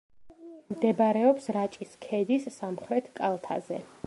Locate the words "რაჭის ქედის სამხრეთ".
1.59-3.17